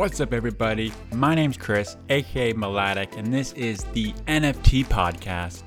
What's 0.00 0.18
up, 0.18 0.32
everybody? 0.32 0.94
My 1.12 1.34
name's 1.34 1.58
Chris, 1.58 1.98
aka 2.08 2.54
Mladek, 2.54 3.18
and 3.18 3.30
this 3.30 3.52
is 3.52 3.84
the 3.92 4.14
NFT 4.26 4.86
Podcast. 4.86 5.62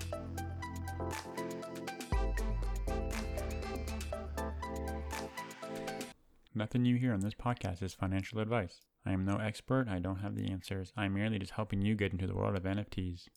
Nothing 6.55 6.83
you 6.83 6.95
hear 6.95 7.13
on 7.13 7.19
this 7.19 7.35
podcast 7.35 7.83
is 7.83 7.93
financial 7.93 8.39
advice. 8.39 8.79
I 9.05 9.11
am 9.11 9.23
no 9.23 9.37
expert, 9.37 9.87
I 9.87 9.99
don't 9.99 10.21
have 10.21 10.35
the 10.35 10.49
answers. 10.49 10.91
I'm 10.97 11.13
merely 11.13 11.37
just 11.37 11.51
helping 11.51 11.83
you 11.83 11.93
get 11.93 12.11
into 12.11 12.25
the 12.25 12.33
world 12.33 12.55
of 12.55 12.63
NFTs. 12.63 13.27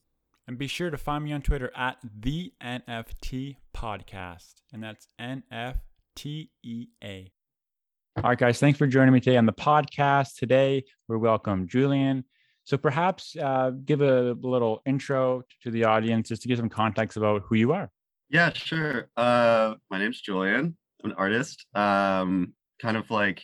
And 0.48 0.56
be 0.56 0.66
sure 0.66 0.88
to 0.88 0.96
find 0.96 1.24
me 1.24 1.34
on 1.34 1.42
Twitter 1.42 1.70
at 1.76 1.98
the 2.02 2.54
NFT 2.64 3.56
Podcast, 3.76 4.62
and 4.72 4.82
that's 4.82 5.08
N 5.18 5.42
F 5.52 5.76
T 6.14 6.52
E 6.62 6.86
A. 7.04 7.32
All 8.16 8.30
right, 8.30 8.38
guys, 8.38 8.58
thanks 8.58 8.78
for 8.78 8.86
joining 8.86 9.12
me 9.12 9.20
today 9.20 9.36
on 9.36 9.44
the 9.44 9.52
podcast. 9.52 10.36
Today, 10.36 10.84
we're 11.06 11.18
welcome 11.18 11.68
Julian. 11.68 12.24
So 12.64 12.79
perhaps 12.79 13.36
uh, 13.36 13.72
give 13.84 14.00
a 14.00 14.34
little 14.40 14.80
intro 14.86 15.43
to 15.62 15.70
the 15.70 15.84
audience 15.84 16.30
just 16.30 16.40
to 16.43 16.48
give 16.48 16.57
some 16.57 16.71
context 16.71 17.18
about 17.18 17.43
who 17.44 17.57
you 17.57 17.72
are. 17.72 17.90
Yeah, 18.30 18.52
sure. 18.54 19.10
Uh, 19.18 19.74
my 19.90 19.98
name's 19.98 20.22
Julian. 20.22 20.79
I'm 21.04 21.10
an 21.10 21.16
artist. 21.18 21.66
Um, 21.74 22.54
kind 22.80 22.96
of 22.96 23.10
like, 23.10 23.43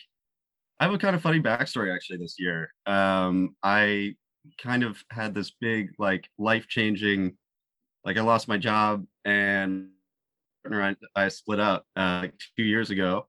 I 0.79 0.85
have 0.85 0.93
a 0.93 0.97
kind 0.97 1.15
of 1.15 1.21
funny 1.21 1.39
backstory 1.39 1.93
actually 1.93 2.17
this 2.17 2.37
year. 2.39 2.73
Um, 2.87 3.55
I 3.61 4.15
kind 4.57 4.83
of 4.83 4.97
had 5.11 5.35
this 5.35 5.51
big, 5.51 5.91
like, 5.99 6.27
life 6.39 6.67
changing, 6.67 7.37
like, 8.03 8.17
I 8.17 8.21
lost 8.21 8.47
my 8.47 8.57
job 8.57 9.05
and 9.23 9.89
I 11.15 11.27
split 11.27 11.59
up 11.59 11.85
uh, 11.95 12.21
like 12.23 12.33
two 12.57 12.63
years 12.63 12.89
ago 12.89 13.27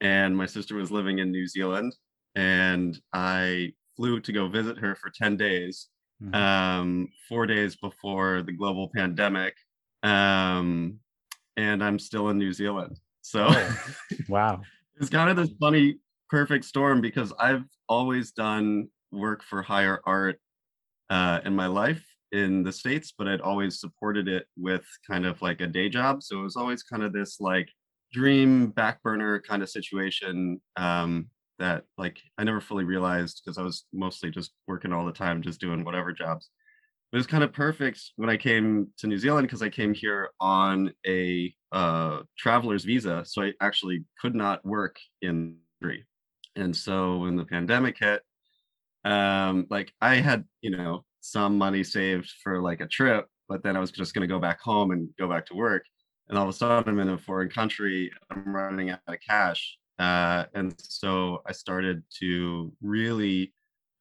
and 0.00 0.36
my 0.36 0.46
sister 0.46 0.76
was 0.76 0.90
living 0.90 1.18
in 1.18 1.30
New 1.30 1.46
Zealand, 1.46 1.94
and 2.34 2.98
I 3.12 3.72
flew 3.96 4.20
to 4.20 4.32
go 4.32 4.48
visit 4.48 4.78
her 4.78 4.94
for 4.96 5.10
10 5.10 5.36
days, 5.36 5.88
mm-hmm. 6.22 6.34
um, 6.34 7.08
four 7.28 7.46
days 7.46 7.76
before 7.76 8.42
the 8.42 8.52
global 8.52 8.90
pandemic. 8.94 9.54
Um, 10.02 10.98
and 11.56 11.82
I'm 11.82 11.98
still 11.98 12.28
in 12.30 12.38
New 12.38 12.52
Zealand. 12.52 12.98
So, 13.22 13.46
oh, 13.48 13.76
wow. 14.28 14.60
it's 15.00 15.10
kind 15.10 15.30
of 15.30 15.36
this 15.36 15.54
funny, 15.60 15.98
perfect 16.28 16.64
storm 16.64 17.00
because 17.00 17.32
I've 17.38 17.64
always 17.88 18.32
done 18.32 18.88
work 19.12 19.42
for 19.42 19.62
higher 19.62 20.00
art 20.04 20.40
uh, 21.10 21.40
in 21.44 21.54
my 21.54 21.66
life 21.66 22.04
in 22.32 22.64
the 22.64 22.72
States, 22.72 23.14
but 23.16 23.28
I'd 23.28 23.40
always 23.40 23.80
supported 23.80 24.28
it 24.28 24.46
with 24.56 24.84
kind 25.08 25.24
of 25.24 25.40
like 25.40 25.60
a 25.60 25.66
day 25.66 25.88
job. 25.88 26.22
So 26.22 26.40
it 26.40 26.42
was 26.42 26.56
always 26.56 26.82
kind 26.82 27.02
of 27.02 27.12
this 27.12 27.40
like 27.40 27.68
dream 28.14 28.68
back 28.68 29.02
burner 29.02 29.40
kind 29.40 29.62
of 29.62 29.68
situation 29.68 30.60
um, 30.76 31.26
that 31.58 31.82
like 31.98 32.18
I 32.38 32.44
never 32.44 32.60
fully 32.60 32.84
realized 32.84 33.42
because 33.44 33.58
I 33.58 33.62
was 33.62 33.84
mostly 33.92 34.30
just 34.30 34.52
working 34.68 34.92
all 34.92 35.04
the 35.04 35.12
time, 35.12 35.42
just 35.42 35.60
doing 35.60 35.84
whatever 35.84 36.12
jobs. 36.12 36.48
It 37.12 37.16
was 37.16 37.26
kind 37.26 37.44
of 37.44 37.52
perfect 37.52 38.00
when 38.16 38.30
I 38.30 38.36
came 38.36 38.88
to 38.98 39.06
New 39.06 39.18
Zealand 39.18 39.46
because 39.46 39.62
I 39.62 39.68
came 39.68 39.94
here 39.94 40.30
on 40.40 40.92
a 41.06 41.52
uh, 41.72 42.20
traveler's 42.38 42.84
visa, 42.84 43.24
so 43.26 43.42
I 43.42 43.52
actually 43.60 44.04
could 44.20 44.34
not 44.34 44.64
work 44.64 44.96
in 45.20 45.56
three. 45.82 46.04
And 46.56 46.74
so 46.74 47.18
when 47.18 47.36
the 47.36 47.44
pandemic 47.44 47.98
hit, 47.98 48.22
um, 49.04 49.66
like 49.70 49.92
I 50.00 50.16
had 50.16 50.44
you 50.60 50.70
know 50.70 51.04
some 51.20 51.58
money 51.58 51.82
saved 51.82 52.32
for 52.42 52.62
like 52.62 52.80
a 52.80 52.86
trip, 52.86 53.26
but 53.48 53.64
then 53.64 53.76
I 53.76 53.80
was 53.80 53.90
just 53.90 54.14
going 54.14 54.26
to 54.26 54.32
go 54.32 54.40
back 54.40 54.60
home 54.60 54.92
and 54.92 55.08
go 55.18 55.28
back 55.28 55.46
to 55.46 55.54
work 55.54 55.84
and 56.28 56.38
all 56.38 56.44
of 56.44 56.50
a 56.50 56.52
sudden 56.52 56.88
I'm 56.88 57.00
in 57.00 57.14
a 57.14 57.18
foreign 57.18 57.50
country, 57.50 58.10
I'm 58.30 58.54
running 58.54 58.90
out 58.90 59.00
of 59.06 59.16
cash. 59.26 59.78
Uh, 59.98 60.44
and 60.54 60.74
so 60.78 61.42
I 61.46 61.52
started 61.52 62.02
to 62.20 62.72
really 62.82 63.52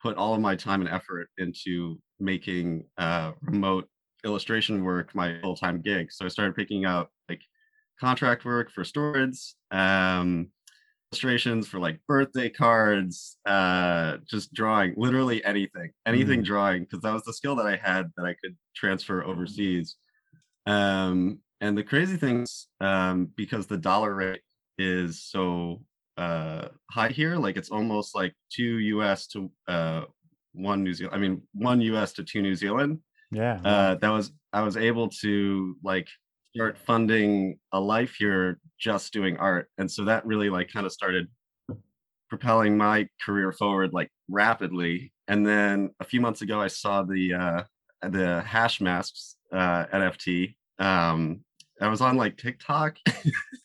put 0.02 0.18
all 0.18 0.34
of 0.34 0.42
my 0.42 0.56
time 0.56 0.82
and 0.82 0.90
effort 0.90 1.30
into 1.38 2.00
making 2.20 2.86
uh, 2.98 3.34
remote 3.42 3.88
illustration 4.26 4.84
work 4.84 5.14
my 5.14 5.40
full-time 5.42 5.82
gig. 5.82 6.12
So 6.12 6.26
I 6.26 6.30
started 6.30 6.56
picking 6.56 6.86
up 6.86 7.10
like 7.30 7.42
contract 8.00 8.44
work 8.46 8.72
for 8.72 8.84
storage, 8.84 9.54
um, 9.72 10.50
illustrations 11.12 11.68
for 11.68 11.80
like 11.80 12.00
birthday 12.08 12.50
cards, 12.50 13.38
uh, 13.46 14.18
just 14.28 14.54
drawing, 14.54 14.94
literally 14.98 15.44
anything, 15.46 15.92
anything 16.06 16.42
mm. 16.42 16.46
drawing, 16.46 16.84
because 16.84 17.02
that 17.02 17.14
was 17.14 17.24
the 17.24 17.34
skill 17.34 17.56
that 17.58 17.68
I 17.68 17.76
had 17.76 18.12
that 18.18 18.26
I 18.26 18.36
could 18.44 18.58
transfer 18.76 19.24
overseas. 19.24 19.96
Um, 20.66 21.40
and 21.64 21.78
the 21.78 21.84
crazy 21.84 22.18
things, 22.18 22.68
um, 22.82 23.30
because 23.38 23.68
the 23.68 23.78
dollar 23.78 24.14
rate 24.14 24.42
is 24.78 25.24
so 25.24 25.82
uh, 26.18 26.68
high 26.92 27.08
here, 27.08 27.38
like 27.38 27.56
it's 27.56 27.70
almost 27.70 28.14
like 28.14 28.34
two 28.52 28.80
US 28.80 29.28
to 29.28 29.50
uh, 29.70 30.02
one 30.52 30.84
New 30.84 30.94
Zealand. 30.94 31.16
I 31.16 31.20
mean, 31.20 31.42
one 31.54 31.80
US 31.80 32.12
to 32.14 32.24
two 32.26 32.42
New 32.42 32.54
Zealand. 32.54 33.00
Yeah. 33.32 33.62
Uh, 33.64 33.96
that 33.96 34.10
was 34.10 34.34
I 34.52 34.62
was 34.62 34.76
able 34.76 35.08
to 35.22 35.78
like 35.84 36.10
start 36.54 36.78
funding 36.78 37.58
a 37.72 37.80
life 37.80 38.16
here 38.20 38.60
just 38.78 39.14
doing 39.14 39.38
art, 39.38 39.70
and 39.78 39.90
so 39.90 40.04
that 40.04 40.26
really 40.26 40.50
like 40.50 40.70
kind 40.70 40.86
of 40.86 40.92
started 40.92 41.28
propelling 42.30 42.76
my 42.76 43.08
career 43.26 43.54
forward 43.54 43.94
like 43.94 44.10
rapidly. 44.28 45.14
And 45.30 45.48
then 45.48 45.92
a 46.02 46.04
few 46.04 46.20
months 46.20 46.42
ago, 46.42 46.60
I 46.60 46.68
saw 46.68 47.04
the 47.04 47.34
uh, 47.34 47.64
the 48.02 48.44
Hashmasks 48.46 49.36
uh, 49.54 49.86
NFT 49.86 50.56
um, 50.80 51.44
I 51.82 51.88
was 51.88 52.02
on 52.02 52.18
like 52.18 52.38
TikTok. 52.38 52.98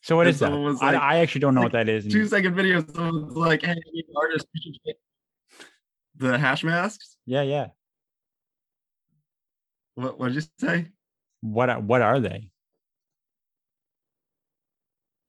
So 0.01 0.17
what 0.17 0.27
is 0.27 0.39
that? 0.39 0.51
Like, 0.51 0.81
I, 0.81 0.95
I, 0.95 1.17
actually 1.19 1.43
don't 1.43 1.55
know 1.55 1.61
like, 1.61 1.75
what 1.75 1.85
that 1.85 1.89
is. 1.91 2.11
Two 2.11 2.27
second 2.27 2.55
video. 2.55 2.83
Someone 2.95 3.27
was 3.27 3.37
like, 3.37 3.63
"Hey, 3.63 3.77
artist, 4.17 4.47
the 6.17 6.39
Hashmasks." 6.39 7.17
Yeah, 7.27 7.43
yeah. 7.43 7.67
What 9.97 10.19
What 10.19 10.29
did 10.29 10.37
you 10.37 10.43
say? 10.59 10.87
What 11.43 11.83
What 11.83 12.01
are 12.01 12.21
they? 12.21 12.51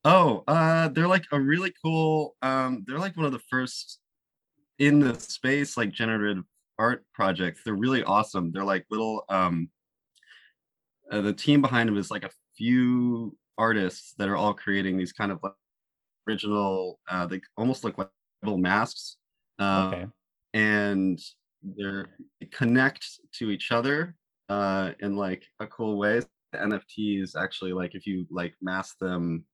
Oh, 0.05 0.45
uh, 0.47 0.87
they're 0.89 1.09
like 1.09 1.25
a 1.33 1.39
really 1.39 1.73
cool. 1.83 2.37
Um, 2.41 2.85
they're 2.87 2.99
like 2.99 3.17
one 3.17 3.25
of 3.25 3.33
the 3.33 3.41
first 3.49 3.99
in 4.77 4.99
the 4.99 5.19
space 5.19 5.75
like 5.75 5.91
generative 5.91 6.45
art 6.77 7.03
projects. 7.13 7.61
They're 7.65 7.73
really 7.73 8.03
awesome. 8.03 8.51
They're 8.51 8.63
like 8.63 8.85
little. 8.89 9.25
Um, 9.27 9.69
uh, 11.11 11.21
the 11.21 11.33
team 11.33 11.61
behind 11.61 11.89
them 11.89 11.97
is 11.97 12.11
like 12.11 12.23
a 12.23 12.29
few 12.59 13.35
artists 13.57 14.13
that 14.17 14.27
are 14.27 14.35
all 14.35 14.53
creating 14.53 14.97
these 14.97 15.13
kind 15.13 15.31
of 15.31 15.39
like 15.41 15.53
original 16.27 16.99
uh 17.09 17.25
they 17.25 17.39
almost 17.57 17.83
look 17.83 17.97
like 17.97 18.09
little 18.43 18.57
masks 18.57 19.17
uh, 19.59 19.91
okay. 19.93 20.05
and 20.53 21.19
they're 21.77 22.07
they 22.39 22.47
connect 22.47 23.05
to 23.33 23.49
each 23.49 23.71
other 23.71 24.15
uh 24.49 24.91
in 24.99 25.15
like 25.15 25.43
a 25.59 25.67
cool 25.67 25.97
way. 25.97 26.21
The 26.51 26.57
nfts 26.57 27.35
actually 27.35 27.73
like 27.73 27.95
if 27.95 28.05
you 28.05 28.25
like 28.29 28.53
mask 28.61 28.97
them 28.99 29.45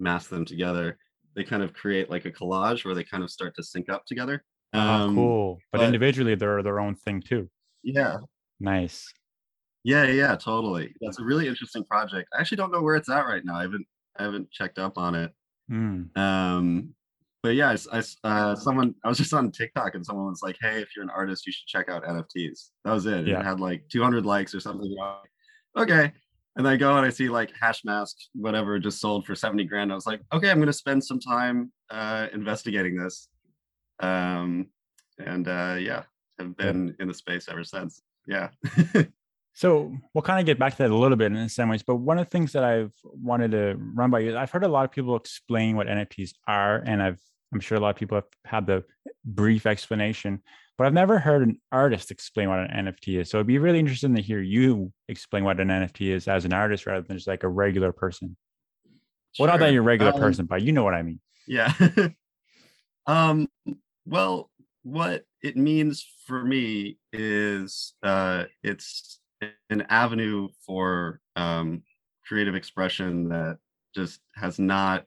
mask 0.00 0.30
them 0.30 0.44
together 0.44 0.98
they 1.36 1.44
kind 1.44 1.62
of 1.62 1.72
create 1.72 2.10
like 2.10 2.24
a 2.24 2.30
collage 2.30 2.84
where 2.84 2.94
they 2.94 3.04
kind 3.04 3.22
of 3.22 3.30
start 3.30 3.54
to 3.56 3.62
sync 3.62 3.88
up 3.88 4.06
together. 4.06 4.44
Um, 4.72 5.10
oh, 5.10 5.14
cool. 5.14 5.58
But, 5.72 5.78
but 5.78 5.86
individually 5.86 6.36
they're 6.36 6.62
their 6.62 6.78
own 6.78 6.94
thing 6.94 7.20
too. 7.20 7.50
Yeah. 7.82 8.18
Nice 8.60 9.12
yeah, 9.84 10.04
yeah, 10.04 10.34
totally. 10.34 10.94
That's 11.00 11.20
a 11.20 11.24
really 11.24 11.46
interesting 11.46 11.84
project. 11.84 12.28
I 12.34 12.40
actually 12.40 12.56
don't 12.56 12.72
know 12.72 12.82
where 12.82 12.96
it's 12.96 13.10
at 13.10 13.26
right 13.26 13.44
now. 13.44 13.56
I 13.56 13.62
haven't 13.62 13.86
I 14.18 14.24
haven't 14.24 14.50
checked 14.50 14.78
up 14.78 14.96
on 14.96 15.14
it. 15.14 15.32
Mm. 15.70 16.16
Um, 16.16 16.94
but 17.42 17.54
yeah, 17.54 17.76
I, 17.92 17.98
I 17.98 18.02
uh, 18.24 18.54
someone 18.56 18.94
I 19.04 19.08
was 19.08 19.18
just 19.18 19.34
on 19.34 19.52
TikTok 19.52 19.94
and 19.94 20.04
someone 20.04 20.26
was 20.26 20.42
like, 20.42 20.56
"Hey, 20.60 20.80
if 20.80 20.96
you're 20.96 21.02
an 21.02 21.10
artist, 21.10 21.46
you 21.46 21.52
should 21.52 21.66
check 21.66 21.90
out 21.90 22.04
NFTs." 22.04 22.70
That 22.84 22.92
was 22.92 23.04
it. 23.04 23.26
Yeah. 23.26 23.40
It 23.40 23.44
had 23.44 23.60
like 23.60 23.86
200 23.90 24.24
likes 24.24 24.54
or 24.54 24.60
something. 24.60 24.96
Okay, 25.76 26.12
and 26.56 26.66
I 26.66 26.76
go 26.76 26.96
and 26.96 27.04
I 27.04 27.10
see 27.10 27.28
like 27.28 27.52
hash 27.60 27.84
mask 27.84 28.16
whatever, 28.34 28.78
just 28.78 29.00
sold 29.00 29.26
for 29.26 29.34
70 29.34 29.64
grand. 29.64 29.92
I 29.92 29.94
was 29.94 30.06
like, 30.06 30.22
okay, 30.32 30.50
I'm 30.50 30.58
gonna 30.58 30.72
spend 30.72 31.04
some 31.04 31.20
time 31.20 31.70
uh, 31.90 32.28
investigating 32.32 32.96
this. 32.96 33.28
Um, 34.00 34.68
and 35.18 35.46
uh, 35.46 35.76
yeah, 35.78 36.04
have 36.38 36.56
been 36.56 36.88
yeah. 36.88 36.94
in 37.00 37.08
the 37.08 37.14
space 37.14 37.48
ever 37.50 37.64
since. 37.64 38.02
Yeah. 38.26 38.48
So 39.54 39.96
we'll 40.12 40.22
kind 40.22 40.40
of 40.40 40.46
get 40.46 40.58
back 40.58 40.72
to 40.72 40.78
that 40.78 40.90
a 40.90 40.96
little 40.96 41.16
bit 41.16 41.32
in 41.32 41.48
some 41.48 41.68
ways, 41.68 41.84
but 41.84 41.96
one 41.96 42.18
of 42.18 42.26
the 42.26 42.30
things 42.30 42.52
that 42.52 42.64
I've 42.64 42.92
wanted 43.04 43.52
to 43.52 43.76
run 43.78 44.10
by 44.10 44.18
you, 44.18 44.36
I've 44.36 44.50
heard 44.50 44.64
a 44.64 44.68
lot 44.68 44.84
of 44.84 44.90
people 44.90 45.14
explain 45.14 45.76
what 45.76 45.86
NFTs 45.86 46.32
are, 46.48 46.78
and 46.78 47.00
I've 47.00 47.20
I'm 47.52 47.60
sure 47.60 47.78
a 47.78 47.80
lot 47.80 47.90
of 47.90 47.96
people 47.96 48.16
have 48.16 48.24
had 48.44 48.66
the 48.66 48.82
brief 49.24 49.64
explanation, 49.64 50.42
but 50.76 50.88
I've 50.88 50.92
never 50.92 51.20
heard 51.20 51.42
an 51.42 51.60
artist 51.70 52.10
explain 52.10 52.48
what 52.48 52.58
an 52.58 52.86
NFT 52.86 53.20
is. 53.20 53.30
So 53.30 53.38
it'd 53.38 53.46
be 53.46 53.58
really 53.58 53.78
interesting 53.78 54.16
to 54.16 54.22
hear 54.22 54.40
you 54.40 54.92
explain 55.08 55.44
what 55.44 55.60
an 55.60 55.68
NFT 55.68 56.12
is 56.12 56.26
as 56.26 56.44
an 56.44 56.52
artist 56.52 56.84
rather 56.84 57.06
than 57.06 57.16
just 57.16 57.28
like 57.28 57.44
a 57.44 57.48
regular 57.48 57.92
person. 57.92 58.36
Sure. 59.32 59.46
Well, 59.46 59.54
not 59.54 59.60
that 59.60 59.72
you're 59.72 59.82
a 59.82 59.86
regular 59.86 60.12
um, 60.12 60.18
person, 60.18 60.46
but 60.46 60.62
you 60.62 60.72
know 60.72 60.82
what 60.82 60.94
I 60.94 61.02
mean. 61.02 61.20
Yeah. 61.46 61.72
um. 63.06 63.48
Well, 64.04 64.50
what 64.82 65.24
it 65.42 65.56
means 65.56 66.06
for 66.26 66.44
me 66.44 66.98
is 67.12 67.94
uh, 68.02 68.44
it's 68.62 69.20
an 69.70 69.86
avenue 69.88 70.48
for 70.66 71.20
um, 71.36 71.82
creative 72.26 72.54
expression 72.54 73.28
that 73.28 73.58
just 73.94 74.20
has 74.34 74.58
not 74.58 75.04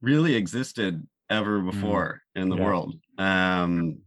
really 0.00 0.34
existed 0.34 1.06
ever 1.30 1.60
mm. 1.60 1.70
before 1.70 2.22
mm. 2.36 2.42
in 2.42 2.48
the 2.48 2.56
yeah. 2.56 2.64
world. 2.64 2.94
Um, 3.18 3.98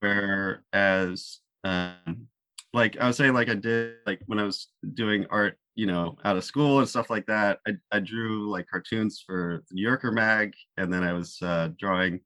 whereas 0.00 1.40
um, 1.64 2.28
like 2.72 2.96
I 2.98 3.06
was 3.06 3.16
saying, 3.16 3.34
like 3.34 3.48
I 3.48 3.54
did 3.54 3.96
like 4.06 4.20
when 4.26 4.38
I 4.38 4.44
was 4.44 4.68
doing 4.94 5.26
art, 5.30 5.58
you 5.74 5.86
know, 5.86 6.16
out 6.24 6.36
of 6.36 6.44
school 6.44 6.78
and 6.78 6.88
stuff 6.88 7.10
like 7.10 7.26
that. 7.26 7.58
I, 7.66 7.72
I 7.90 8.00
drew 8.00 8.50
like 8.50 8.66
cartoons 8.70 9.22
for 9.24 9.62
the 9.68 9.74
New 9.74 9.82
Yorker 9.82 10.12
mag, 10.12 10.54
and 10.76 10.92
then 10.92 11.02
I 11.02 11.12
was 11.12 11.38
uh, 11.42 11.68
drawing 11.78 12.20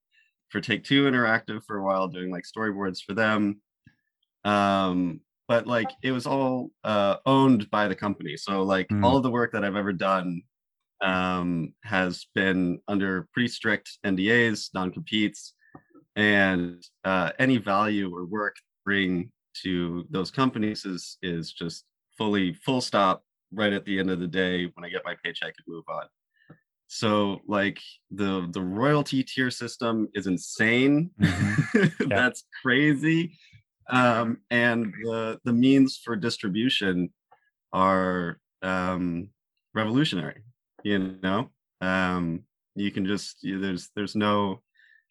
for 0.48 0.60
Take 0.60 0.84
Two 0.84 1.04
Interactive 1.04 1.62
for 1.66 1.78
a 1.78 1.84
while, 1.84 2.08
doing 2.08 2.30
like 2.30 2.44
storyboards 2.44 3.02
for 3.02 3.14
them. 3.14 3.60
Um, 4.44 5.20
but 5.48 5.66
like 5.66 5.90
it 6.02 6.12
was 6.12 6.26
all 6.26 6.70
uh, 6.84 7.16
owned 7.26 7.70
by 7.70 7.88
the 7.88 7.94
company, 7.94 8.36
so 8.36 8.62
like 8.62 8.88
Mm. 8.88 9.04
all 9.04 9.16
of 9.16 9.22
the 9.22 9.30
work 9.30 9.52
that 9.52 9.64
I've 9.64 9.76
ever 9.76 9.92
done 9.92 10.42
um, 11.00 11.74
has 11.84 12.26
been 12.34 12.80
under 12.88 13.28
pretty 13.32 13.48
strict 13.48 13.98
NDAs, 14.04 14.70
non-competes, 14.74 15.54
and 16.16 16.82
uh, 17.04 17.32
any 17.38 17.58
value 17.58 18.14
or 18.14 18.24
work 18.26 18.56
bring 18.84 19.30
to 19.62 20.06
those 20.10 20.30
companies 20.30 20.84
is 20.84 21.18
is 21.22 21.52
just 21.52 21.84
fully 22.16 22.54
full 22.54 22.80
stop 22.80 23.24
right 23.52 23.72
at 23.72 23.84
the 23.84 23.98
end 23.98 24.10
of 24.10 24.20
the 24.20 24.26
day 24.26 24.64
when 24.74 24.84
I 24.84 24.88
get 24.88 25.02
my 25.04 25.14
paycheck 25.22 25.54
and 25.58 25.66
move 25.74 25.84
on. 25.88 26.06
So 26.88 27.40
like 27.46 27.78
the 28.10 28.48
the 28.52 28.62
royalty 28.62 29.22
tier 29.22 29.50
system 29.50 30.08
is 30.14 30.26
insane. 30.26 31.10
Mhm. 31.20 32.08
That's 32.08 32.44
crazy. 32.62 33.38
Um, 33.88 34.38
and 34.50 34.92
the 35.02 35.38
the 35.44 35.52
means 35.52 35.96
for 35.96 36.16
distribution 36.16 37.10
are 37.72 38.38
um, 38.62 39.28
revolutionary. 39.74 40.42
You 40.82 41.16
know, 41.22 41.50
um, 41.80 42.42
you 42.74 42.90
can 42.90 43.06
just 43.06 43.42
you, 43.42 43.60
there's 43.60 43.90
there's 43.94 44.16
no 44.16 44.62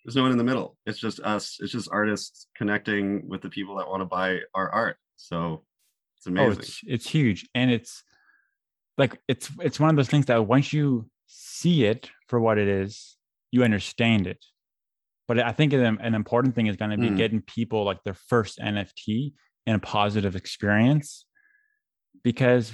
there's 0.04 0.16
no 0.16 0.24
one 0.24 0.32
in 0.32 0.38
the 0.38 0.44
middle. 0.44 0.78
It's 0.86 1.00
just 1.00 1.20
us. 1.22 1.58
It's 1.60 1.72
just 1.72 1.90
artists 1.92 2.48
connecting 2.56 3.28
with 3.28 3.42
the 3.42 3.50
people 3.50 3.78
that 3.78 3.88
want 3.88 4.02
to 4.02 4.06
buy 4.06 4.40
our 4.54 4.70
art. 4.70 4.98
So 5.16 5.64
it's 6.18 6.28
Oh, 6.28 6.32
amazing. 6.32 6.60
it's 6.60 6.82
it's 6.86 7.10
huge, 7.10 7.50
and 7.56 7.72
it's 7.72 8.04
like 8.98 9.20
it's 9.28 9.50
it's 9.60 9.80
one 9.80 9.90
of 9.90 9.96
those 9.96 10.10
things 10.10 10.26
that 10.28 10.48
once 10.48 10.74
you 10.74 11.10
see 11.28 11.86
it 11.86 12.10
for 12.28 12.40
what 12.40 12.58
it 12.58 12.68
is, 12.68 13.18
you 13.52 13.64
understand 13.64 14.28
it. 14.28 14.44
But 15.28 15.40
I 15.40 15.52
think 15.52 15.74
an, 15.74 15.98
an 16.00 16.14
important 16.16 16.56
thing 16.56 16.68
is 16.68 16.76
going 16.76 16.92
to 16.92 16.98
be 16.98 17.10
Mm. 17.10 17.18
getting 17.18 17.42
people 17.42 17.84
like 17.84 18.04
their 18.04 18.14
first 18.14 18.60
NFT 18.60 19.34
and 19.66 19.76
a 19.76 19.80
positive 19.80 20.36
experience, 20.36 21.26
because 22.24 22.74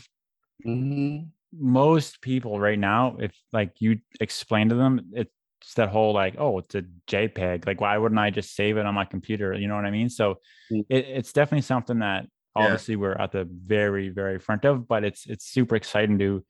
Mhm. 0.65 1.30
most 1.53 2.21
people 2.21 2.59
right 2.59 2.77
now, 2.80 3.18
if 3.19 3.33
like 3.53 3.74
you 3.80 4.00
explain 4.19 4.69
to 4.69 4.75
them, 4.75 5.12
it's 5.13 5.31
that 5.75 5.89
whole 5.89 6.13
like, 6.13 6.36
oh, 6.38 6.59
it's 6.59 6.75
a 6.75 6.83
JPEG. 7.07 7.65
Like, 7.65 7.80
why 7.81 7.98
wouldn't 7.98 8.19
I 8.19 8.30
just 8.30 8.56
save 8.56 8.77
it 8.77 8.86
on 8.86 8.95
my 8.95 9.06
computer? 9.06 9.53
You 9.53 9.68
know 9.68 9.75
what 9.75 9.86
I 9.86 9.92
mean? 9.92 10.09
So 10.09 10.39
Mm. 10.71 10.86
it, 10.89 11.06
it's 11.06 11.33
definitely 11.33 11.62
something 11.62 12.00
that 12.00 12.25
Yeah. 12.56 12.63
obviously 12.63 12.95
we're 12.98 13.13
at 13.13 13.31
the 13.31 13.48
very, 13.50 14.09
very 14.09 14.39
front 14.39 14.65
of, 14.65 14.88
but 14.88 15.03
it's 15.03 15.25
it's 15.27 15.45
super 15.45 15.75
exciting 15.75 16.19
to 16.19 16.44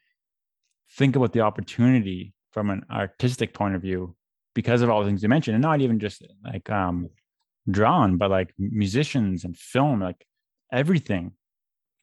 think 0.97 1.15
about 1.15 1.33
the 1.33 1.41
opportunity 1.41 2.33
from 2.51 2.69
an 2.69 2.85
artistic 2.91 3.53
point 3.53 3.75
of 3.75 3.81
view 3.81 4.15
because 4.53 4.81
of 4.81 4.89
all 4.89 5.01
the 5.01 5.07
things 5.07 5.23
you 5.23 5.29
mentioned, 5.29 5.55
and 5.55 5.61
not 5.61 5.81
even 5.81 5.99
just 5.99 6.23
like 6.43 6.69
um 6.69 7.09
drawn, 7.69 8.17
but 8.17 8.29
like 8.31 8.53
musicians 8.57 9.43
and 9.43 9.57
film, 9.57 9.99
like 10.01 10.25
everything 10.71 11.33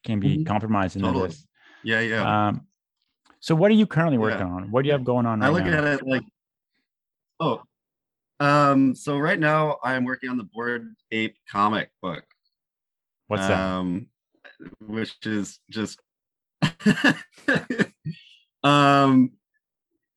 can 0.04 0.20
be 0.20 0.38
Mhm. 0.38 0.46
compromised 0.46 0.96
into 0.96 1.08
Totally. 1.08 1.28
this. 1.28 1.46
Yeah, 1.82 2.00
yeah. 2.00 2.48
Um, 2.48 2.66
so 3.40 3.54
what 3.54 3.70
are 3.70 3.74
you 3.74 3.86
currently 3.86 4.18
working 4.18 4.46
Yeah. 4.46 4.52
on? 4.54 4.70
What 4.70 4.82
do 4.82 4.86
you 4.88 4.92
have 4.92 5.04
going 5.04 5.26
on 5.26 5.40
I 5.42 5.46
right 5.46 5.52
look 5.52 5.64
now? 5.64 5.78
at 5.78 5.84
it 5.84 6.06
like, 6.06 6.22
oh, 7.40 7.62
um, 8.40 8.94
so 8.94 9.18
right 9.18 9.38
now 9.38 9.78
I'm 9.82 10.04
working 10.04 10.30
on 10.30 10.36
the 10.38 10.44
Bored 10.44 10.94
Ape 11.10 11.36
comic 11.50 11.90
book, 12.00 12.24
What's 13.26 13.46
that? 13.48 13.58
um, 13.60 14.06
which 14.86 15.16
is 15.26 15.58
just, 15.70 16.00
um, 18.62 19.32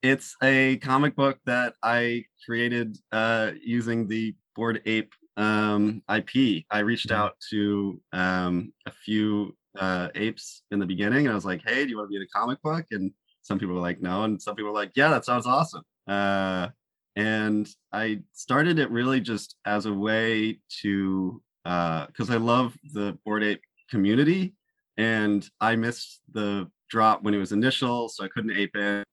it's 0.01 0.35
a 0.41 0.77
comic 0.77 1.15
book 1.15 1.39
that 1.45 1.75
I 1.83 2.25
created 2.45 2.97
uh, 3.11 3.51
using 3.61 4.07
the 4.07 4.35
Bored 4.55 4.81
Ape 4.85 5.13
um, 5.37 6.01
IP. 6.09 6.65
I 6.71 6.79
reached 6.79 7.09
Mhm. 7.09 7.15
out 7.15 7.35
to 7.51 8.01
um, 8.11 8.73
a 8.85 8.91
few 8.91 9.55
uh, 9.79 10.09
apes 10.15 10.63
in 10.71 10.79
the 10.79 10.85
beginning, 10.85 11.25
and 11.25 11.31
I 11.31 11.35
was 11.35 11.45
like, 11.45 11.61
"Hey, 11.65 11.83
do 11.83 11.89
you 11.89 11.97
want 11.97 12.07
to 12.07 12.11
be 12.11 12.17
in 12.17 12.23
a 12.23 12.27
comic 12.27 12.61
book?" 12.61 12.85
And 12.91 13.13
some 13.41 13.57
people 13.59 13.75
were 13.75 13.81
like, 13.81 14.01
"No," 14.01 14.23
and 14.23 14.41
some 14.41 14.55
people 14.55 14.71
were 14.71 14.77
like, 14.79 14.91
"Yeah, 14.95 15.09
that 15.09 15.23
sounds 15.25 15.45
awesome." 15.47 15.83
Uh, 16.07 16.69
and 17.15 17.69
I 17.93 18.21
started 18.33 18.79
it 18.79 18.89
really 18.91 19.21
just 19.21 19.55
as 19.65 19.85
a 19.85 19.93
way 19.93 20.59
to, 20.81 21.41
because 21.63 22.29
I 22.29 22.37
love 22.37 22.75
the 22.93 23.17
Bored 23.25 23.43
Ape 23.43 23.61
community, 23.89 24.55
and 24.97 25.47
I 25.61 25.75
missed 25.75 26.21
the 26.33 26.69
drop 26.89 27.23
when 27.23 27.33
it 27.33 27.37
was 27.37 27.51
initial, 27.53 28.09
so 28.09 28.23
I 28.25 28.27
couldn't 28.29 28.51
ape 28.57 28.75
in, 28.75 29.03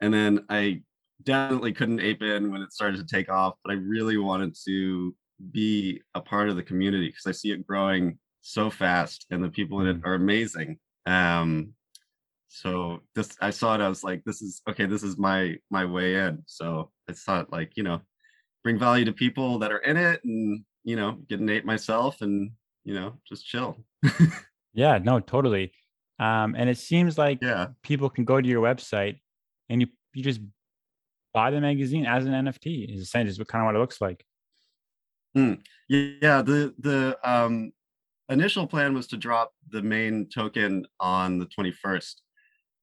and 0.00 0.12
then 0.12 0.44
I 0.48 0.82
definitely 1.22 1.72
couldn't 1.72 2.00
ape 2.00 2.22
in 2.22 2.50
when 2.52 2.62
it 2.62 2.72
started 2.72 2.98
to 2.98 3.06
take 3.06 3.28
off. 3.30 3.54
But 3.64 3.72
I 3.72 3.76
really 3.76 4.16
wanted 4.16 4.56
to 4.66 5.14
be 5.52 6.00
a 6.14 6.20
part 6.20 6.48
of 6.48 6.56
the 6.56 6.62
community 6.62 7.08
because 7.08 7.26
I 7.26 7.32
see 7.32 7.52
it 7.52 7.66
growing 7.66 8.18
so 8.40 8.70
fast, 8.70 9.26
and 9.30 9.42
the 9.42 9.48
people 9.50 9.80
in 9.80 9.86
it 9.88 10.00
Mm. 10.00 10.06
are 10.06 10.14
amazing. 10.14 10.78
Um, 11.06 11.74
so 12.48 13.00
this 13.14 13.36
I 13.40 13.50
saw 13.50 13.74
it, 13.74 13.80
I 13.80 13.88
was 13.88 14.02
like, 14.04 14.24
this 14.24 14.40
is 14.42 14.62
okay, 14.68 14.86
this 14.86 15.02
is 15.02 15.18
my 15.18 15.56
my 15.70 15.84
way 15.84 16.16
in. 16.16 16.42
So 16.46 16.90
I 17.08 17.12
thought 17.12 17.52
like, 17.52 17.76
you 17.76 17.82
know, 17.82 18.00
bring 18.64 18.78
value 18.78 19.04
to 19.04 19.12
people 19.12 19.58
that 19.60 19.72
are 19.72 19.78
in 19.78 19.96
it 19.96 20.22
and 20.24 20.64
you 20.84 20.96
know, 20.96 21.12
get 21.28 21.40
an 21.40 21.48
ape 21.50 21.64
myself 21.66 22.22
and 22.22 22.52
you 22.84 22.94
know, 22.94 23.18
just 23.28 23.44
chill. 23.46 23.84
Yeah, 24.74 24.98
no, 24.98 25.18
totally. 25.18 25.72
Um, 26.20 26.54
and 26.56 26.70
it 26.70 26.78
seems 26.78 27.18
like 27.18 27.38
Yeah. 27.42 27.68
people 27.82 28.08
can 28.08 28.24
go 28.24 28.40
to 28.40 28.46
your 28.48 28.62
website 28.62 29.18
and 29.68 29.80
you 29.80 29.88
you 30.14 30.22
just 30.22 30.40
buy 31.34 31.50
the 31.50 31.60
magazine 31.60 32.06
as 32.06 32.26
an 32.26 32.32
NFT. 32.32 32.94
Is 32.94 33.02
essentially 33.02 33.44
kind 33.44 33.62
of 33.62 33.66
what 33.66 33.76
it 33.76 33.78
looks 33.78 34.00
like. 34.00 34.24
Yeah, 35.88 36.42
the 36.42 36.74
the 36.78 37.18
um 37.24 37.72
initial 38.28 38.66
plan 38.66 38.94
was 38.94 39.06
to 39.08 39.16
drop 39.16 39.52
the 39.70 39.82
main 39.82 40.28
token 40.28 40.86
on 41.00 41.38
the 41.38 41.46
21st. 41.46 42.14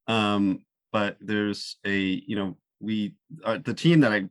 Um, 0.08 0.64
but 0.92 1.16
there's 1.20 1.76
a, 1.84 2.22
you 2.26 2.36
know, 2.36 2.56
we 2.80 3.14
uh, 3.44 3.58
the 3.64 3.74
team 3.74 4.00
that 4.00 4.12
I 4.12 4.28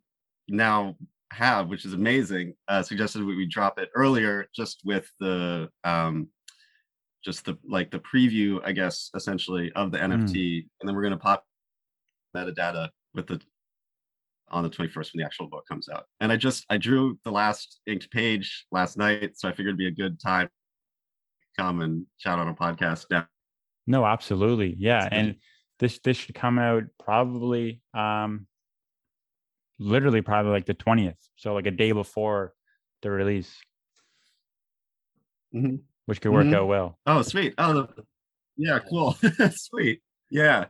now 0.47 0.95
have, 1.31 1.69
which 1.69 1.85
is 1.85 1.93
amazing, 1.93 2.53
uh, 2.67 2.83
suggested 2.83 3.23
we, 3.23 3.35
we 3.35 3.45
drop 3.45 3.79
it 3.79 3.89
earlier 3.95 4.47
just 4.55 4.81
with 4.85 5.09
the 5.19 5.69
um 5.83 6.29
just 7.23 7.45
the 7.45 7.57
like 7.67 7.91
the 7.91 7.99
preview, 7.99 8.61
I 8.63 8.71
guess, 8.71 9.09
essentially 9.15 9.71
of 9.73 9.91
the 9.91 9.97
NFT, 9.97 10.65
and 10.79 10.87
then 10.87 10.95
we're 10.95 11.03
gonna 11.03 11.17
pop 11.17 11.43
metadata 12.35 12.89
with 13.13 13.27
the 13.27 13.41
on 14.49 14.63
the 14.63 14.69
21st 14.69 14.95
when 15.13 15.19
the 15.21 15.25
actual 15.25 15.47
book 15.47 15.65
comes 15.67 15.89
out. 15.89 16.05
And 16.19 16.31
I 16.31 16.37
just 16.37 16.65
I 16.69 16.77
drew 16.77 17.17
the 17.23 17.31
last 17.31 17.79
inked 17.87 18.11
page 18.11 18.65
last 18.71 18.97
night, 18.97 19.37
so 19.37 19.47
I 19.49 19.51
figured 19.51 19.69
it'd 19.69 19.77
be 19.77 19.87
a 19.87 19.91
good 19.91 20.19
time 20.19 20.47
to 20.47 21.61
come 21.63 21.81
and 21.81 22.05
chat 22.19 22.37
on 22.37 22.47
a 22.47 22.53
podcast 22.53 23.05
now. 23.09 23.25
No, 23.87 24.05
absolutely. 24.05 24.75
Yeah. 24.77 25.07
And 25.11 25.35
this 25.79 25.99
this 26.03 26.17
should 26.17 26.35
come 26.35 26.59
out 26.59 26.83
probably 26.99 27.81
um 27.93 28.47
literally 29.79 30.21
probably 30.21 30.51
like 30.51 30.65
the 30.65 30.73
20th. 30.73 31.17
So 31.35 31.53
like 31.53 31.65
a 31.67 31.71
day 31.71 31.91
before 31.91 32.53
the 33.01 33.09
release, 33.11 33.53
Mhm. 35.53 35.81
which 36.05 36.21
could 36.21 36.31
work 36.31 36.45
Mhm. 36.45 36.55
out 36.55 36.67
well. 36.67 36.99
Oh, 37.05 37.21
sweet. 37.21 37.53
Oh, 37.57 37.87
yeah, 38.57 38.79
cool. 38.79 39.15
sweet. 39.51 40.01
Yeah. 40.29 40.65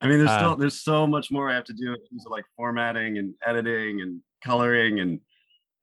I 0.00 0.08
mean, 0.08 0.18
there's 0.18 0.30
Uh, 0.30 0.38
still 0.38 0.56
there's 0.56 0.80
so 0.82 1.06
much 1.06 1.30
more 1.30 1.50
I 1.50 1.54
have 1.54 1.64
to 1.64 1.72
do 1.72 1.92
in 1.92 1.98
terms 2.06 2.26
of 2.26 2.32
like 2.32 2.44
formatting 2.56 3.18
and 3.18 3.34
editing 3.46 4.00
and 4.02 4.20
coloring 4.42 5.00
and 5.00 5.20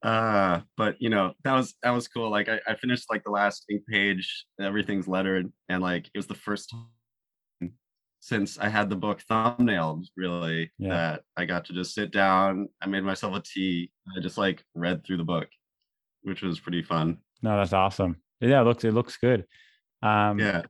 uh 0.03 0.61
but 0.77 0.95
you 0.99 1.09
know 1.09 1.33
that 1.43 1.53
was 1.53 1.75
that 1.83 1.91
was 1.91 2.07
cool 2.07 2.29
like 2.31 2.49
I, 2.49 2.59
I 2.67 2.75
finished 2.75 3.05
like 3.09 3.23
the 3.23 3.29
last 3.31 3.65
ink 3.69 3.83
page 3.87 4.45
everything's 4.59 5.07
lettered 5.07 5.51
and 5.69 5.81
like 5.83 6.07
it 6.07 6.17
was 6.17 6.25
the 6.27 6.33
first 6.33 6.71
time 6.71 7.73
since 8.19 8.57
i 8.59 8.67
had 8.67 8.89
the 8.89 8.95
book 8.95 9.21
thumbnailed 9.29 10.05
really 10.17 10.71
Yeah. 10.79 10.89
that 10.89 11.21
i 11.37 11.45
got 11.45 11.65
to 11.65 11.73
just 11.73 11.93
sit 11.93 12.11
down 12.11 12.67
i 12.81 12.87
made 12.87 13.03
myself 13.03 13.35
a 13.35 13.41
tea 13.41 13.91
i 14.15 14.19
just 14.19 14.37
like 14.39 14.63
read 14.73 15.03
through 15.05 15.17
the 15.17 15.23
book 15.23 15.47
which 16.23 16.41
was 16.41 16.59
pretty 16.59 16.81
fun 16.83 17.19
No, 17.43 17.57
that's 17.57 17.73
awesome. 17.73 18.21
Yeah, 18.39 18.61
it 18.61 18.65
looks 18.65 18.83
it 18.83 18.93
looks 18.93 19.17
good. 19.17 19.45
Um 20.01 20.39
yeah 20.39 20.63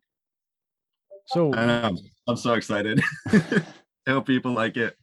so 1.32 1.54
i 1.54 1.66
know 1.66 1.98
i'm 2.28 2.38
so 2.38 2.54
excited 2.54 3.02
i 3.28 3.62
hope 4.08 4.26
people 4.26 4.52
like 4.54 4.78
it 4.78 4.96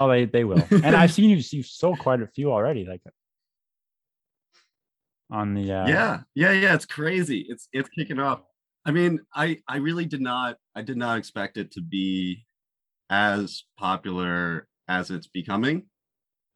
oh 0.00 0.08
they 0.08 0.24
they 0.24 0.44
will. 0.44 0.62
And 0.70 0.94
I've 0.94 1.12
seen 1.12 1.30
you 1.30 1.36
you 1.36 1.62
sold 1.62 1.98
quite 1.98 2.20
a 2.20 2.26
few 2.26 2.52
already, 2.52 2.84
like 2.84 3.00
on 5.30 5.54
the 5.54 5.70
uh 5.72 5.86
yeah 5.86 6.20
yeah 6.34 6.52
yeah 6.52 6.74
it's 6.74 6.86
crazy 6.86 7.44
it's 7.50 7.68
it's 7.74 7.90
kicking 7.90 8.18
off 8.18 8.40
i 8.86 8.90
mean 8.90 9.20
i 9.34 9.58
i 9.68 9.76
really 9.76 10.06
did 10.06 10.22
not 10.22 10.56
i 10.74 10.80
did 10.80 10.96
not 10.96 11.18
expect 11.18 11.58
it 11.58 11.70
to 11.70 11.82
be 11.82 12.46
as 13.10 13.64
popular 13.78 14.66
as 14.88 15.10
it's 15.10 15.26
becoming 15.26 15.82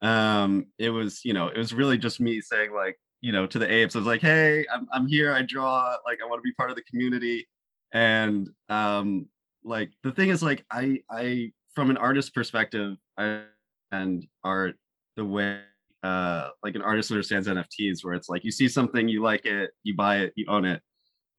um 0.00 0.64
it 0.78 0.88
was 0.88 1.22
you 1.22 1.34
know 1.34 1.48
it 1.48 1.58
was 1.58 1.74
really 1.74 1.98
just 1.98 2.18
me 2.18 2.40
saying 2.40 2.72
like 2.72 2.98
you 3.22 3.32
know 3.32 3.46
to 3.46 3.58
the 3.58 3.72
apes. 3.72 3.96
I 3.96 4.00
was 4.00 4.06
like, 4.06 4.20
hey, 4.20 4.66
I'm 4.70 4.86
I'm 4.92 5.06
here. 5.06 5.32
I 5.32 5.42
draw. 5.42 5.96
Like 6.04 6.18
I 6.22 6.28
want 6.28 6.40
to 6.40 6.42
be 6.42 6.52
part 6.52 6.70
of 6.70 6.76
the 6.76 6.82
community. 6.82 7.48
And 7.92 8.49
um, 8.68 9.26
like 9.64 9.90
the 10.02 10.12
thing 10.12 10.30
is, 10.30 10.42
like 10.42 10.64
I 10.70 11.00
I 11.11 11.52
from 11.75 11.90
an 11.90 11.96
artist 11.96 12.34
perspective, 12.34 12.96
I 13.18 13.42
and 13.90 14.26
art 14.42 14.76
the 15.16 15.25
way 15.25 15.61
uh 16.02 16.49
like 16.64 16.75
an 16.75 16.82
artist 16.82 17.11
understands 17.11 17.49
NFTs, 17.49 18.02
where 18.02 18.14
it's 18.14 18.28
like 18.28 18.44
you 18.44 18.50
see 18.50 18.68
something, 18.68 19.08
you 19.08 19.22
like 19.22 19.46
it, 19.46 19.70
you 19.82 19.94
buy 19.94 20.18
it, 20.18 20.32
you 20.37 20.46
own 20.49 20.64
it. 20.64 20.80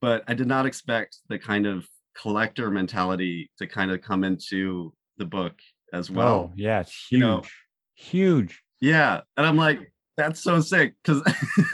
But 0.01 0.24
I 0.27 0.33
did 0.33 0.48
not 0.48 0.65
expect 0.65 1.17
the 1.29 1.39
kind 1.39 1.65
of 1.65 1.88
collector 2.15 2.69
mentality 2.69 3.50
to 3.57 3.67
kind 3.67 3.91
of 3.91 4.01
come 4.01 4.24
into 4.24 4.93
the 5.17 5.25
book 5.25 5.53
as 5.93 6.12
well. 6.12 6.51
Oh, 6.51 6.53
yeah, 6.55 6.81
it's 6.81 7.07
huge. 7.07 7.12
You 7.12 7.19
know, 7.19 7.43
huge. 7.95 8.62
Yeah. 8.81 9.22
And 9.38 9.45
I'm 9.45 9.55
like, 9.55 9.79
that's 10.17 10.41
so 10.41 10.60
sick 10.60 10.95
because 11.03 11.22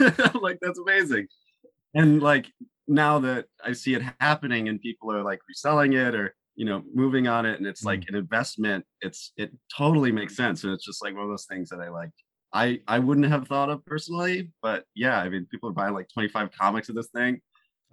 I'm 0.00 0.40
like, 0.40 0.58
that's 0.60 0.78
amazing. 0.78 1.26
And 1.94 2.22
like 2.22 2.46
now 2.90 3.18
that 3.20 3.46
I 3.64 3.72
see 3.72 3.94
it 3.94 4.02
happening 4.20 4.68
and 4.68 4.80
people 4.80 5.12
are 5.12 5.22
like 5.22 5.40
reselling 5.48 5.92
it 5.94 6.14
or 6.14 6.34
you 6.56 6.66
know 6.66 6.82
moving 6.94 7.28
on 7.28 7.46
it 7.46 7.56
and 7.58 7.66
it's 7.66 7.84
like 7.84 8.00
Mm. 8.00 8.08
an 8.10 8.14
investment, 8.16 8.84
it's 9.00 9.32
it 9.36 9.52
totally 9.76 10.12
makes 10.12 10.36
sense. 10.36 10.64
And 10.64 10.72
it's 10.72 10.84
just 10.84 11.02
like 11.02 11.14
one 11.14 11.22
of 11.24 11.30
those 11.30 11.46
things 11.46 11.70
that 11.70 11.80
I 11.80 11.88
like 11.88 12.10
I 12.52 12.80
I 12.88 12.98
wouldn't 12.98 13.28
have 13.28 13.46
thought 13.48 13.70
of 13.70 13.84
personally, 13.86 14.50
but 14.60 14.84
yeah, 14.94 15.18
I 15.20 15.28
mean 15.28 15.46
people 15.50 15.68
are 15.70 15.72
buying 15.72 15.94
like 15.94 16.08
25 16.12 16.50
comics 16.52 16.88
of 16.88 16.96
this 16.96 17.08
thing. 17.14 17.40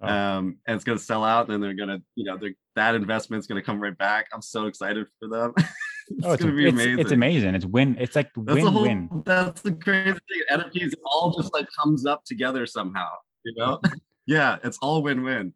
Oh. 0.02 0.08
Um, 0.08 0.58
and 0.68 0.76
it's 0.76 0.84
gonna 0.84 1.00
sell 1.00 1.24
out, 1.24 1.46
and 1.46 1.54
then 1.54 1.62
they're 1.62 1.74
gonna, 1.74 2.02
you 2.16 2.24
know, 2.24 2.38
that 2.76 2.94
investment's 2.96 3.48
gonna 3.48 3.64
come 3.64 3.80
right 3.80 3.98
back. 3.98 4.28
I'm 4.34 4.44
so 4.44 4.66
excited 4.68 5.08
for 5.20 5.28
them. 5.28 5.54
it's, 5.58 6.24
Oh, 6.26 6.34
it's, 6.34 6.44
gonna 6.44 6.56
be 6.56 6.66
it's, 6.66 6.74
amazing. 6.74 7.00
it's 7.00 7.12
amazing. 7.12 7.56
It's 7.56 7.66
win. 7.66 7.98
It's 8.00 8.16
like 8.16 8.30
That's 8.36 8.62
the 8.64 8.70
whole. 8.72 8.84
win-win. 8.84 9.24
That's 9.26 9.62
the 9.62 9.72
crazy 9.74 10.12
thing. 10.12 10.42
NFTs 10.60 10.94
all 11.06 11.32
just 11.32 11.52
like 11.54 11.68
comes 11.82 12.06
up 12.06 12.24
together 12.26 12.66
somehow. 12.68 13.10
You 13.44 13.54
know? 13.58 13.80
yeah, 14.28 14.58
it's 14.64 14.78
all 14.82 15.02
win-win. 15.02 15.54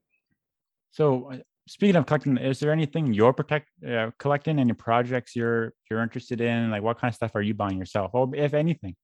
So 0.91 1.31
uh, 1.31 1.37
speaking 1.67 1.95
of 1.97 2.05
collecting, 2.05 2.37
is 2.37 2.59
there 2.59 2.71
anything 2.71 3.13
you're 3.13 3.33
protect 3.33 3.69
uh, 3.87 4.11
collecting? 4.17 4.57
Any 4.59 4.73
projects 4.73 5.35
you're 5.35 5.73
you're 5.89 6.01
interested 6.01 6.41
in? 6.41 6.71
Like 6.71 6.81
what 6.81 6.99
kind 6.99 7.11
of 7.11 7.15
stuff 7.15 7.35
are 7.35 7.41
you 7.41 7.53
buying 7.53 7.77
yourself, 7.77 8.11
or 8.13 8.29
if 8.35 8.53
anything? 8.53 8.95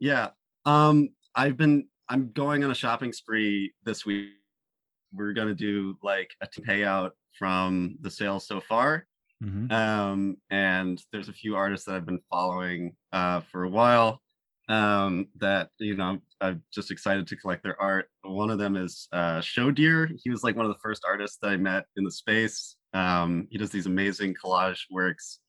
Yeah. 0.00 0.30
Um, 0.64 1.10
I've 1.34 1.56
been. 1.56 1.88
I'm 2.08 2.32
going 2.32 2.64
on 2.64 2.70
a 2.70 2.74
shopping 2.74 3.12
spree 3.12 3.74
this 3.84 4.06
week. 4.06 4.30
We're 5.12 5.34
gonna 5.34 5.54
do 5.54 5.98
like 6.02 6.30
a 6.40 6.46
payout 6.46 7.10
from 7.38 7.96
the 8.00 8.10
sales 8.10 8.46
so 8.46 8.60
far. 8.60 9.06
Mhm. 9.40 9.70
um 9.70 10.36
and 10.50 11.00
there's 11.12 11.28
a 11.28 11.32
few 11.32 11.54
artists 11.54 11.86
that 11.86 11.94
i've 11.94 12.04
been 12.04 12.18
following 12.28 12.96
uh 13.12 13.38
for 13.38 13.62
a 13.62 13.68
while 13.68 14.20
um 14.68 15.26
that 15.36 15.70
you 15.78 15.96
know 15.96 16.04
I'm, 16.04 16.22
I'm 16.40 16.62
just 16.72 16.90
excited 16.90 17.26
to 17.28 17.36
collect 17.36 17.62
their 17.62 17.80
art. 17.80 18.10
One 18.22 18.50
of 18.50 18.58
them 18.58 18.76
is 18.76 19.08
uh 19.12 19.40
show 19.40 19.70
deer 19.70 20.10
he 20.22 20.30
was 20.30 20.42
like 20.44 20.56
one 20.56 20.66
of 20.66 20.72
the 20.72 20.78
first 20.82 21.02
artists 21.08 21.38
that 21.42 21.50
i 21.50 21.56
met 21.56 21.84
in 21.96 22.04
the 22.04 22.10
space. 22.10 22.76
Um 22.92 23.46
he 23.50 23.56
does 23.58 23.70
these 23.70 23.86
amazing 23.86 24.34
collage 24.34 24.82
works. 24.90 25.40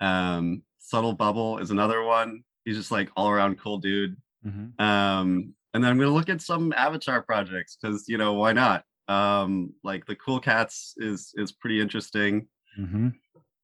Um 0.00 0.62
subtle 0.78 1.12
bubble 1.12 1.58
is 1.58 1.70
another 1.70 2.02
one. 2.02 2.42
He's 2.64 2.76
just 2.76 2.90
like 2.92 3.10
all 3.16 3.28
around 3.30 3.58
cool 3.60 3.78
dude. 3.78 4.16
Mhm. 4.46 4.80
um 4.80 5.54
and 5.74 5.82
then 5.82 5.90
i'm 5.90 5.98
gonna 5.98 6.10
look 6.10 6.28
at 6.28 6.40
some 6.42 6.72
avatar 6.76 7.22
projects 7.22 7.76
because 7.80 8.08
you 8.08 8.18
know 8.18 8.34
why 8.34 8.52
not? 8.52 8.84
Um 9.08 9.72
like 9.82 10.06
the 10.06 10.16
cool 10.16 10.38
cats 10.40 10.94
is 10.98 11.32
is 11.36 11.52
pretty 11.52 11.80
interesting. 11.80 12.46
Mhm. 12.78 13.14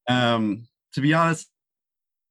um 0.09 0.67
to 0.95 1.01
be 1.01 1.15
honest 1.15 1.49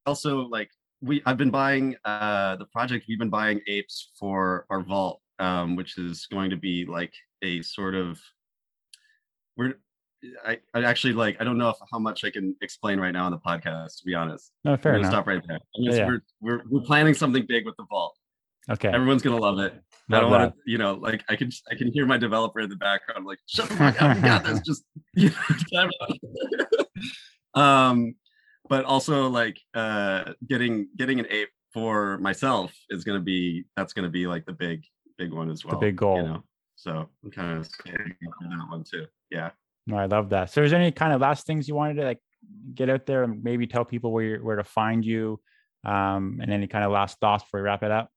also 0.06 0.40
like 0.48 0.70
we 1.02 1.22
i've 1.26 1.38
been 1.38 1.52
buying 1.52 1.96
uh 2.06 2.56
the 2.56 2.66
project 2.66 3.06
we've 3.08 3.20
been 3.20 3.30
buying 3.30 3.62
apes 3.68 4.12
for 4.20 4.66
our 4.70 4.82
vault 4.82 5.22
um 5.40 5.76
which 5.76 5.98
is 5.98 6.28
going 6.28 6.50
to 6.50 6.58
be 6.58 6.86
like 6.86 7.14
a 7.44 7.62
sort 7.62 7.96
of 7.96 8.20
we're 9.56 9.76
I, 10.46 10.58
I 10.74 10.84
actually 10.84 11.14
like 11.14 11.38
I 11.40 11.44
don't 11.44 11.60
know 11.60 11.70
if, 11.70 11.78
how 11.92 12.00
much 12.00 12.24
I 12.24 12.32
can 12.32 12.56
explain 12.62 13.00
right 13.00 13.12
now 13.12 13.26
on 13.26 13.32
the 13.32 13.38
podcast 13.38 14.00
to 14.00 14.04
be 14.04 14.16
honest. 14.16 14.52
No, 14.64 14.76
fair 14.76 14.96
enough. 14.96 15.12
stop 15.12 15.28
right 15.28 15.44
there. 15.48 15.60
Yeah, 15.76 15.94
yeah. 15.94 16.08
We're, 16.08 16.22
we're 16.42 16.62
we're 16.70 16.82
planning 16.82 17.14
something 17.14 17.46
big 17.48 17.68
with 17.68 17.76
the 17.78 17.86
vault. 17.88 18.18
Okay. 18.70 18.90
Everyone's 18.90 19.22
gonna 19.22 19.38
love 19.38 19.60
it. 19.60 19.74
I 20.12 20.20
don't 20.20 20.32
want 20.32 20.54
to, 20.54 20.60
you 20.66 20.78
know, 20.78 20.94
like 20.94 21.24
I 21.30 21.36
can 21.36 21.52
I 21.72 21.76
can 21.76 21.92
hear 21.92 22.06
my 22.06 22.18
developer 22.18 22.60
in 22.60 22.70
the 22.70 22.76
background, 22.76 23.26
like, 23.26 23.40
shut 23.46 23.70
the 23.70 23.76
fuck 23.76 24.02
up, 24.02 24.22
got 24.22 24.44
this. 24.44 24.60
Just 24.66 24.84
you 25.14 25.32
know, 25.72 25.90
um, 27.62 28.16
but 28.70 28.86
also 28.86 29.28
like 29.28 29.60
uh 29.74 30.34
getting 30.48 30.88
getting 30.98 31.20
an 31.20 31.28
ape 31.30 31.50
for 31.74 32.18
myself 32.20 32.74
is 32.90 33.04
gonna 33.04 33.20
be 33.20 33.66
that's 33.76 33.94
gonna 33.94 34.10
be 34.10 34.28
like 34.28 34.46
the 34.46 34.54
big 34.54 34.84
big 35.18 35.34
one 35.34 35.50
as 35.50 35.66
well. 35.66 35.80
The 35.80 35.88
big 35.88 35.96
goal. 35.96 36.18
You 36.18 36.24
know? 36.24 36.44
So 36.76 37.10
I'm 37.24 37.32
kind 37.32 37.58
of 37.58 37.66
up 37.66 37.72
for 37.84 38.48
that 38.50 38.68
one 38.70 38.84
too. 38.84 39.06
Yeah. 39.30 39.52
No, 39.88 39.98
I 39.98 40.06
love 40.06 40.30
that. 40.30 40.52
So, 40.52 40.64
is 40.64 40.72
there 40.72 40.80
any 40.80 40.92
kind 40.92 41.14
of 41.14 41.22
last 41.22 41.48
things 41.48 41.68
you 41.68 41.76
wanted 41.76 41.96
to 41.96 42.04
like 42.04 42.20
get 42.76 42.90
out 42.90 43.06
there 43.06 43.24
and 43.24 43.44
maybe 43.44 43.68
tell 43.68 43.86
people 43.86 44.12
where 44.12 44.24
you're, 44.24 44.44
where 44.44 44.58
to 44.58 44.64
find 44.64 45.04
you, 45.04 45.40
um, 45.86 46.40
and 46.42 46.52
any 46.52 46.68
kind 46.68 46.84
of 46.84 46.92
last 46.92 47.20
thoughts 47.20 47.44
before 47.44 47.62
we 47.62 47.66
wrap 47.66 47.84
it 47.84 47.92
up? 47.92 48.12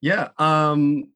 Yeah. 0.00 0.28
Um 0.36 1.10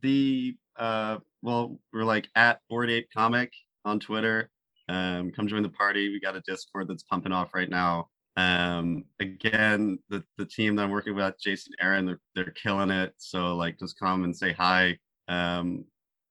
the 0.00 0.56
uh 0.76 1.18
well 1.42 1.78
we're 1.92 2.04
like 2.04 2.28
at 2.34 2.60
bored 2.68 2.90
ape 2.90 3.08
comic 3.14 3.52
on 3.84 4.00
Twitter. 4.00 4.50
Um 4.88 5.30
come 5.32 5.46
join 5.48 5.62
the 5.62 5.68
party. 5.68 6.08
We 6.10 6.20
got 6.20 6.36
a 6.36 6.40
Discord 6.40 6.88
that's 6.88 7.02
pumping 7.02 7.32
off 7.32 7.54
right 7.54 7.68
now. 7.70 8.08
Um 8.36 9.04
again, 9.20 9.98
the 10.08 10.24
the 10.36 10.44
team 10.46 10.76
that 10.76 10.84
I'm 10.84 10.90
working 10.90 11.14
with, 11.14 11.34
Jason 11.40 11.72
Aaron, 11.80 12.06
they're 12.06 12.20
they're 12.34 12.50
killing 12.52 12.90
it. 12.90 13.14
So 13.18 13.56
like 13.56 13.78
just 13.78 13.98
come 13.98 14.24
and 14.24 14.36
say 14.36 14.52
hi. 14.52 14.98
Um 15.28 15.84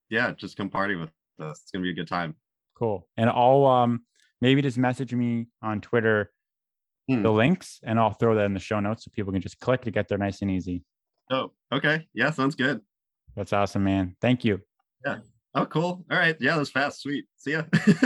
yeah, 0.09 0.31
just 0.31 0.57
come 0.57 0.69
party 0.69 0.95
with 0.95 1.09
us. 1.39 1.59
It's 1.61 1.71
gonna 1.71 1.83
be 1.83 1.91
a 1.91 1.95
good 1.95 2.07
time. 2.07 2.35
Cool. 2.77 3.07
And 3.17 3.29
I'll 3.29 3.65
um 3.65 4.01
maybe 4.41 4.61
just 4.61 4.77
message 4.77 5.13
me 5.13 5.47
on 5.61 5.81
Twitter 5.81 6.31
Hmm. 7.09 7.21
the 7.23 7.31
links, 7.31 7.79
and 7.83 7.97
I'll 7.97 8.11
throw 8.11 8.35
that 8.35 8.43
in 8.43 8.53
the 8.53 8.59
show 8.59 8.81
notes 8.81 9.05
so 9.05 9.11
people 9.15 9.31
can 9.31 9.41
just 9.41 9.61
click 9.61 9.81
to 9.83 9.91
get 9.91 10.09
there 10.09 10.17
nice 10.17 10.41
and 10.41 10.51
easy. 10.51 10.83
Oh, 11.31 11.53
okay. 11.71 12.05
Yeah, 12.13 12.31
sounds 12.31 12.53
good. 12.55 12.81
That's 13.33 13.53
awesome, 13.53 13.85
man. 13.85 14.17
Thank 14.19 14.43
you. 14.43 14.59
Yeah. 15.05 15.19
Oh, 15.55 15.65
cool. 15.67 16.03
All 16.11 16.17
right. 16.17 16.35
Yeah, 16.41 16.55
that 16.55 16.59
was 16.59 16.69
fast. 16.69 16.99
Sweet. 16.99 17.23
See 17.37 17.51
ya. 17.53 17.63